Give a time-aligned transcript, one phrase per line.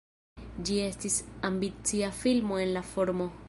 [0.69, 1.17] Ĝi estis
[1.51, 3.33] ambicia filmo en la formo.